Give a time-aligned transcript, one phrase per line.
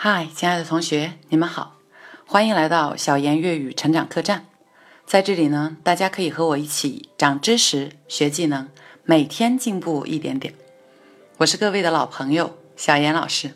[0.00, 1.74] 嗨，亲爱的同学，你们好，
[2.24, 4.46] 欢迎来到小言粤语成长客栈。
[5.04, 8.68] 在这里呢，大家可以和我一起长知识、学技能，
[9.02, 10.54] 每天进步一点点。
[11.38, 13.50] 我是各位的老朋友小严老师。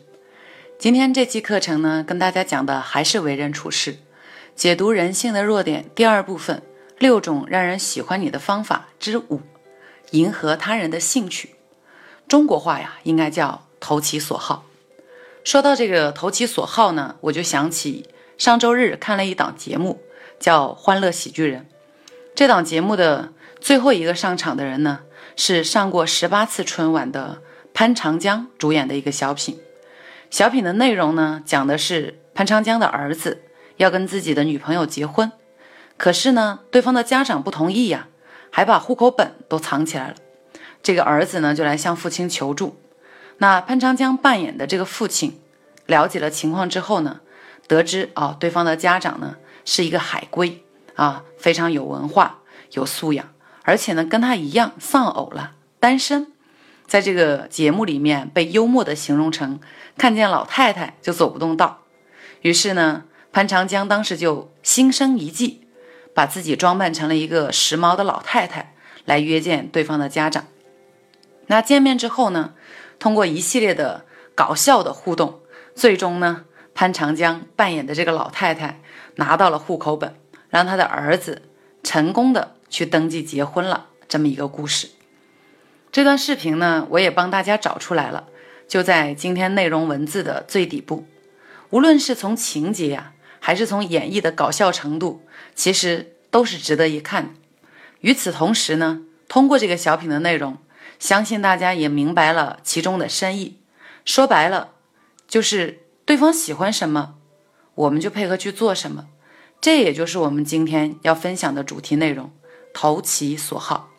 [0.77, 3.99] 今天这期课程呢，跟大家讲的还是为人处事，
[4.53, 6.61] 解读人性的弱点第二部分：
[6.99, 9.39] 六种让人喜欢你的方法之五，
[10.11, 11.55] 迎合他人的兴趣。
[12.27, 14.65] 中国话呀，应该叫投其所好。
[15.43, 20.01] 说到这个投其所好呢，我就想起上周日看了一档节目，
[20.39, 21.61] 叫《欢乐喜剧人》。
[22.33, 25.01] 这档节目的最后一个上场的人呢，
[25.35, 27.41] 是上过十八次春晚的
[27.73, 29.59] 潘长江主演的一个小品。
[30.29, 33.43] 小品的内容呢，讲的是潘长江的儿子
[33.77, 35.29] 要跟自己的女朋友结婚，
[35.97, 38.07] 可是呢，对方的家长不同意呀，
[38.49, 40.15] 还把户口本都藏起来了。
[40.81, 42.77] 这个儿子呢，就来向父亲求助。
[43.39, 45.39] 那潘长江扮演的这个父亲，
[45.85, 47.19] 了解了情况之后呢，
[47.67, 50.63] 得知啊，对方的家长呢是一个海归
[50.95, 52.39] 啊，非常有文化、
[52.71, 53.27] 有素养，
[53.63, 56.27] 而且呢跟他一样丧偶了，单身，
[56.87, 59.59] 在这个节目里面被幽默的形容成
[59.97, 61.81] 看见老太太就走不动道。
[62.41, 65.67] 于是呢，潘长江当时就心生一计，
[66.13, 70.45] 把自己装扮成了一个时髦的老太太来约见对方的家长。
[71.47, 72.53] 那见面之后呢？
[73.03, 75.41] 通过一系列的搞笑的互动，
[75.75, 78.79] 最终呢，潘长江扮演的这个老太太
[79.15, 80.15] 拿到了户口本，
[80.49, 81.41] 让他的儿子
[81.83, 83.87] 成功的去登记结婚了。
[84.07, 84.87] 这么一个故事，
[85.91, 88.27] 这段视频呢，我也帮大家找出来了，
[88.69, 91.05] 就在今天内容文字的最底部。
[91.71, 97.35] 无论是从情节呀，还是从演绎的搞笑程度，其实都是值得一看。
[97.99, 100.57] 与此同时呢，通过这个小品的内容。
[101.03, 103.59] 相信大家也明白了其中的深意。
[104.05, 104.69] 说白了，
[105.27, 107.15] 就是对方喜欢什么，
[107.75, 109.07] 我们就配合去做什么。
[109.59, 112.31] 这也就是我们今天要分享的主题内容：
[112.73, 113.89] 投其所好。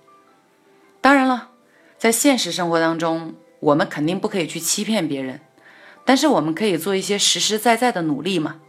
[1.03, 1.51] 当然了，
[1.99, 5.43] 在现实生活当中，我们肯定不可以去欺骗别人，
[6.07, 8.63] 但是我们可以做一些实实在在的努力嘛。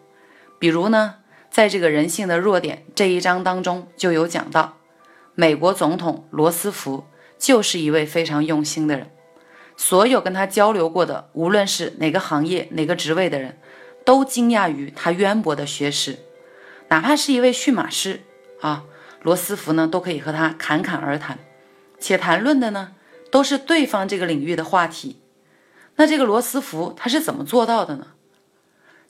[0.60, 1.20] 比如呢，
[1.50, 4.76] 在这个人性的弱点这一章当中就有讲到，
[5.36, 7.06] 美国总统罗斯福。
[7.46, 9.12] 就是一位非常用心的人，
[9.78, 13.60] 所有跟他交流过的，无论是哪个行业、哪个职位的人，
[14.04, 16.18] 都惊讶于他渊博的学识。
[16.88, 18.22] 哪怕是一位驯马师
[18.62, 18.86] 啊，
[19.22, 21.38] 罗斯福呢都可以和他侃侃而谈，
[22.00, 22.94] 且谈论的呢
[23.30, 25.22] 都是对方这个领域的话题。
[25.98, 28.08] 那这个罗斯福他是怎么做到的呢？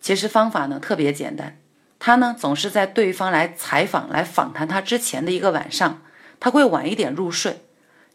[0.02, 1.58] 其实方法呢特别简单，
[2.00, 6.02] 他呢总是在对方来采访、来访谈他之前的一个晚上，
[6.42, 7.62] 他会晚一点入睡。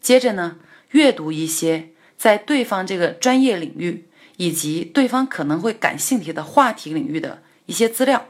[0.00, 0.56] 接着呢，
[0.92, 8.26] 阅读一些在对方这个专业领域以及对方可能会感兴趣的话题领域的一些资料，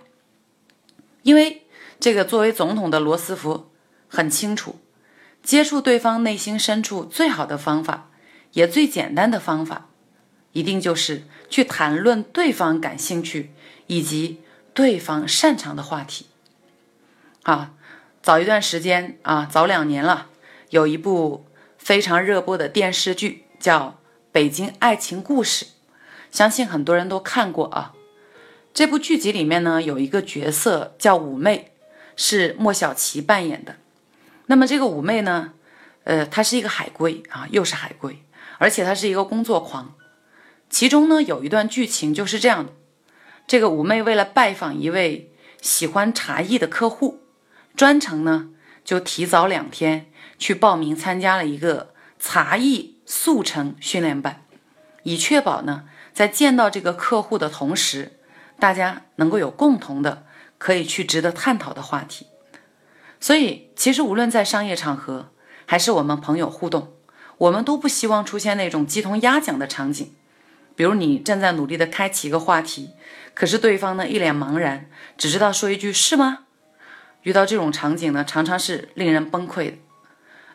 [1.22, 1.62] 因为
[2.00, 3.70] 这个作为总统的罗斯福
[4.08, 4.81] 很清楚，
[5.42, 8.10] 接触对方内心深处最好的方法，
[8.52, 9.88] 也最简单的方法，
[10.52, 13.52] 一定就是去谈论对方感兴趣
[13.87, 14.41] 以及
[14.75, 16.26] 对方擅长的话题。
[17.44, 17.72] 啊，
[18.20, 20.26] 早一段时间啊，早两年了，
[20.70, 21.47] 有一部。
[21.90, 23.80] 非常热播的电视剧叫
[24.30, 25.64] 《北京爱情故事》，
[26.30, 27.94] 相信很多人都看过啊。
[28.72, 31.72] 这部剧集里面呢，有一个角色叫五妹，
[32.14, 33.74] 是莫小琪扮演的。
[34.46, 35.54] 那么这个五妹呢，
[36.04, 38.22] 呃，她是一个海归啊，又是海归，
[38.58, 39.96] 而且她是一个工作狂。
[40.68, 42.72] 其中呢，有一段剧情就是这样的：
[43.48, 47.24] 这个五妹为了拜访一位喜欢茶艺的客户，
[47.74, 48.50] 专程呢
[48.90, 50.06] 就提早两天。
[50.36, 54.42] 去报名参加了一个茶艺速成训练班，
[55.04, 58.18] 以确保呢，在见到这个客户的同时，
[58.58, 60.24] 大家能够有共同的
[60.58, 62.26] 可以去值得探讨的话题。
[63.20, 65.31] 所以，其实无论在商业场合，
[65.66, 66.94] 还是我们朋友互动，
[67.36, 70.14] 我们都不希望出现那种鸡同鸭讲的场景。
[70.75, 72.94] 比如你正在努力的开启一个话题，
[73.34, 76.46] 可是对方呢一脸茫然，只知道说一句“是吗？”
[77.22, 79.76] 遇到这种场景呢，常常是令人崩溃的。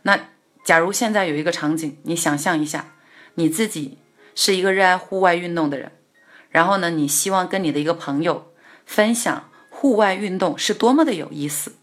[0.04, 0.20] 那
[0.64, 2.94] 假如现在有一个场景，你想象一下，
[3.36, 4.00] 你自己
[4.34, 5.92] 是一个热爱户外运动的人，
[6.50, 8.52] 然后呢，你希望跟你的一个朋友
[8.86, 11.76] 分享户外运动是多么的有意思，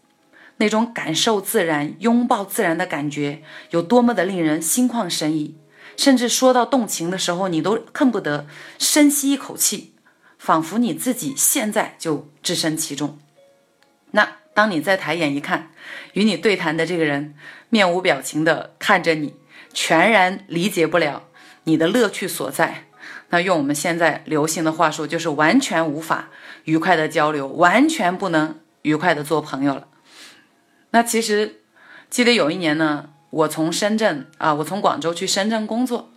[0.57, 5.57] 那种感受自然、拥抱自然的感觉有多么的令人心旷神怡，
[5.95, 8.47] 甚至说到动情的时候，你都恨不得
[8.77, 9.93] 深吸一口气，
[10.37, 13.17] 仿佛你自己现在就置身其中。
[14.53, 15.71] 当你再抬眼一看，
[16.13, 17.33] 与你对谈的这个人
[17.69, 19.35] 面无表情地看着你，
[19.73, 21.23] 全然理解不了
[21.63, 22.85] 你的乐趣所在，
[23.29, 26.29] 那用我们现在流行的话说，就是完全无法
[26.65, 29.87] 愉快的交流，完全不能愉快的做朋友了。
[30.91, 31.61] 那其实
[32.11, 36.11] 记得有一年呢，我从深圳啊，我从广州去深圳工作，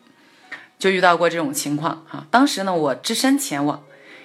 [0.79, 2.27] 就遇到过这种情况啊。
[2.31, 3.83] 当时呢，我只身前往，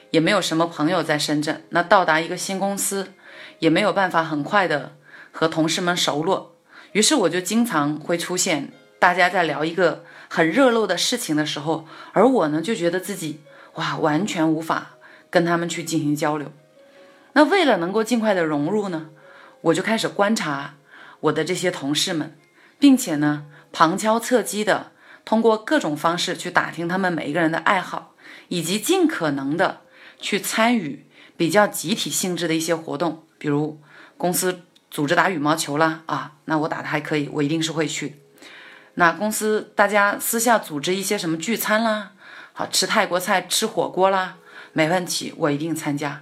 [0.10, 1.64] 也没有什么朋友在深圳。
[1.70, 3.14] 那到达一个新公司，
[3.60, 4.96] 也没有办法很快的
[5.32, 6.56] 和同事们熟络，
[6.92, 10.04] 于是我就经常会出现大家在聊一个。
[10.34, 13.42] 很热络的事情的时候，而我呢就觉得自己
[13.74, 14.92] 哇，完全无法
[15.30, 16.54] 跟他们去进行交流。
[17.34, 19.10] 那为了能够尽快的融入呢，
[19.60, 20.76] 我就开始观察
[21.20, 22.38] 我的这些同事们，
[22.80, 24.94] 并且呢旁敲侧击的
[25.26, 28.16] 通过各种方式去打听他们每一个人的爱好，
[28.48, 29.82] 以及尽可能的
[30.18, 31.06] 去参与
[31.42, 33.82] 比较集体性质的一些活动，比如
[34.16, 34.62] 公司
[34.92, 38.22] 组织打羽毛球啦啊，那我打的还可以，我一定是会去。
[38.94, 42.12] 那公司大家私下组织一些什么聚餐啦，
[42.54, 44.38] 好吃泰国菜、吃火锅啦，
[44.74, 46.22] 没问题，我一定参加。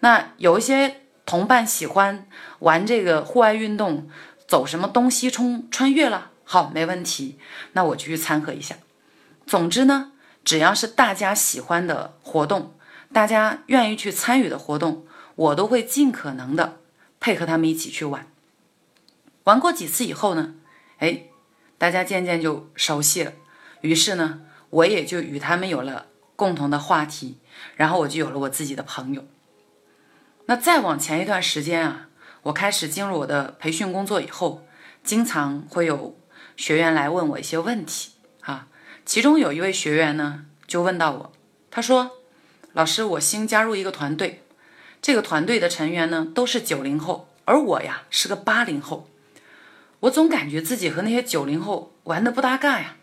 [0.00, 2.26] 那有一些同伴喜欢
[2.58, 4.06] 玩这个户外运动，
[4.46, 7.38] 走什么东西冲穿越了，好，没问题，
[7.72, 8.74] 那我就去参和一下。
[9.46, 10.12] 总之呢，
[10.44, 12.74] 只要是大家喜欢的活动，
[13.12, 16.80] 大家愿意去参与的活动，我都会尽可能的
[17.18, 18.26] 配合他们一起去玩。
[19.44, 20.54] 玩过几次以后呢，
[20.98, 21.24] 哎。
[21.80, 23.32] 大家渐渐就熟悉了，
[23.82, 27.38] 于是呢，我也就与他们有了共同的话题，
[27.76, 29.24] 然后我就有了我自己的朋友。
[30.46, 32.08] 那再往前一段时间啊，
[32.42, 34.66] 我开始进入我的培训工作以后，
[35.04, 36.18] 经常会有
[36.56, 38.10] 学员来问我一些问题
[38.40, 38.66] 啊。
[39.04, 41.32] 其中有一位学员呢，就问到我，
[41.70, 42.10] 他说
[42.72, 44.42] ：“老师，我新加入一个团队，
[45.00, 49.08] 这个团队的成员呢都是九零后，而我呀是个八零后。”
[50.00, 52.96] 我总感觉自己和那些九零后玩的不搭嘎呀，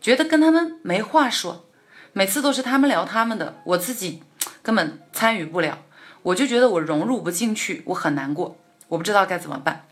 [0.00, 1.64] 觉得跟他们没话说，
[2.12, 4.22] 每次都是他们聊他们的，我自己
[4.62, 5.84] 根本参与不了，
[6.22, 8.56] 我就觉得我融入不进去，我很难过，
[8.86, 9.86] 我不知道该怎么办。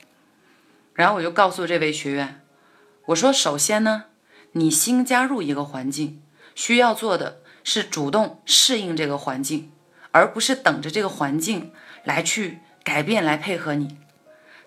[0.95, 2.41] 然后我就告诉这位学员，
[3.07, 4.05] 我说：首先呢，
[4.53, 6.23] 你新加入一个环境，
[6.55, 9.73] 需要做的是主动适应这个环境，
[10.13, 11.73] 而不是等着这个环境
[12.05, 13.99] 来去改变来配合你。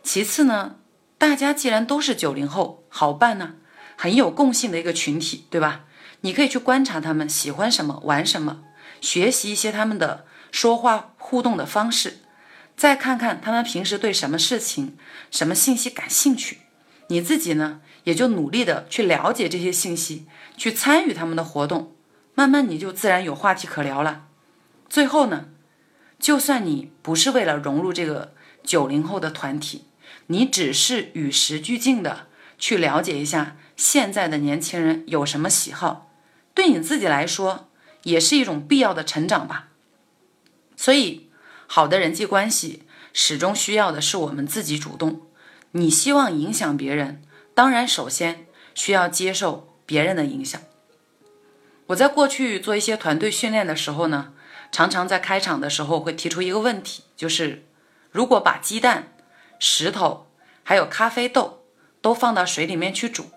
[0.04, 0.75] 其次呢。
[1.18, 3.56] 大家既然都是九零后，好办呢，
[3.98, 5.84] 很有共性的一个群体，对吧？
[6.22, 8.63] 你可以去观察他们喜欢什么，玩什么，
[9.01, 12.19] 学习一些他们的说话互动的方式，
[12.78, 14.98] 再看看他们平时对什么事情、
[15.30, 16.60] 什么信息感兴趣，
[17.07, 20.25] 你自己呢，也就努力的去了解这些信息，
[20.56, 21.94] 去参与他们的活动，
[22.39, 24.27] 慢慢你就自然有话题可聊了。
[24.88, 25.50] 最后呢，
[26.18, 28.33] 就算你不是为了融入这个
[28.63, 29.83] 九零后的团体。
[30.27, 32.27] 你只是与时俱进的
[32.57, 36.13] 去了解一下现在的年轻人有什么喜好，
[36.53, 37.68] 对你自己来说
[38.03, 39.68] 也是一种必要的成长吧。
[40.77, 41.30] 所以，
[41.68, 45.24] 好的人际关系始终需要的是我们自己主动。
[45.71, 47.21] 你希望影响别人，
[47.53, 50.62] 当然首先需要接受别人的影响。
[51.89, 54.33] 我在过去做一些团队训练的时候呢，
[54.71, 57.65] 常常在开场的时候会提出一个问题，就是
[58.12, 59.13] 如果把鸡蛋。
[59.62, 60.31] 石头
[60.63, 61.65] 还有咖啡豆
[62.01, 63.29] 都放到水里面去煮，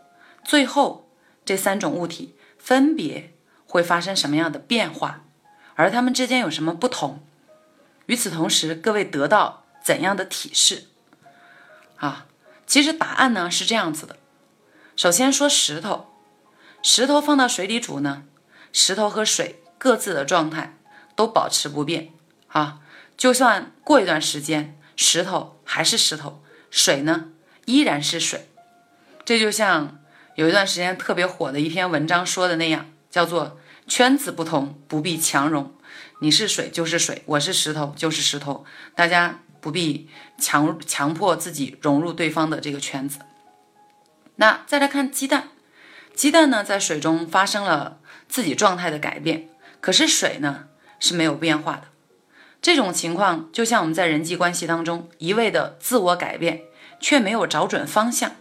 [0.45, 1.11] 最后
[1.45, 3.35] 这三种物体分别
[3.67, 5.25] 会发生什么样的变化？
[5.75, 7.27] 而它们之间有什么不同？
[8.07, 10.85] 与此同时，各位得到怎样的提示？
[11.97, 12.27] 啊，
[12.69, 14.17] 其实答案呢是这样子的。
[14.95, 16.07] 首先说石头，
[16.85, 18.23] 石头放到水里煮呢，
[18.73, 20.79] 石头和水各自的状态
[21.15, 22.13] 都保持不变
[22.49, 22.81] 啊，
[23.17, 24.79] 就算过一段时间。
[24.95, 27.31] 石头还是石头，水呢
[27.65, 28.51] 依然是水。
[29.25, 30.01] 这就像
[30.37, 35.75] 有一段时间特别火的一篇文章说的那样，叫做“圈子不同，不必强融”。
[36.21, 38.65] 你是水就是水，我是石头就是石头，
[38.95, 43.19] 大家不必强强迫自己融入对方的这个圈子。
[44.37, 45.49] 那再来看鸡蛋，
[46.15, 47.99] 鸡蛋呢在水中发生了
[48.33, 49.51] 自己状态的改变，
[49.83, 51.83] 可是水呢是没有变化的。
[52.63, 56.63] 这种情况就像我们在人际关系当中一味的自我改变，
[56.99, 58.33] 却没有找准方向，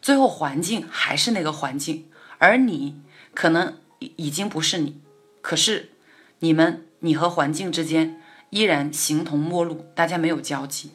[0.00, 2.08] 最后环境还是那个环境，
[2.38, 3.02] 而你
[3.34, 5.02] 可能已已经不是你，
[5.42, 5.90] 可是
[6.38, 10.92] 你们你和环境之间依然形同陌路，大家没有交集。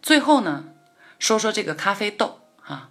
[0.00, 0.64] 最后呢，
[1.18, 2.88] 说说这个咖啡豆啊，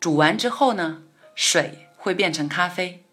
[0.00, 1.02] 煮完之后呢，
[1.36, 3.04] 水会变成咖啡，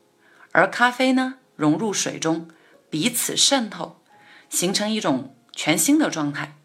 [0.51, 2.47] 而咖啡呢融入水中，
[2.89, 4.01] 彼此渗透。
[4.49, 6.57] 形成一种全新的状态，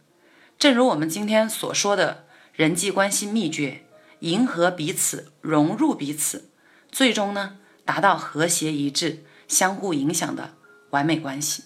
[0.57, 3.85] 正如我们今天所说的人际关系秘诀：
[4.21, 6.49] 迎合彼此，融入彼此，
[6.93, 10.55] 最终呢达到和谐一致、相互影响的
[10.91, 11.65] 完美关系。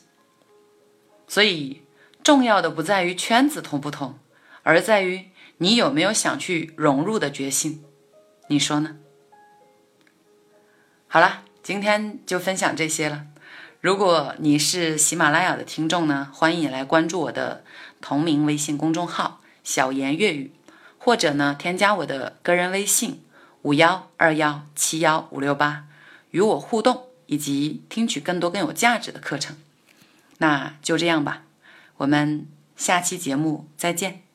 [1.29, 1.83] 所以，
[2.25, 4.19] 重要的不在于圈子同不同，
[4.63, 5.27] 而在于
[5.59, 7.85] 你有没有想去融入的决心。
[8.49, 8.97] 你说呢？
[11.09, 13.27] 好了，今天就分享这些了。
[13.81, 17.65] 如果你是喜马拉雅的听众呢，欢迎你来关注我的
[18.01, 20.53] 同名微信公众号“小言粤语”，
[20.97, 23.21] 或者呢，添加我的个人微信
[23.63, 25.87] 五幺二幺七幺五六八，
[26.31, 29.57] 与我互动以及听取更多更有价值的课程。
[30.39, 31.43] 那就这样吧，
[31.97, 32.47] 我们
[32.77, 34.26] 下期节目再见。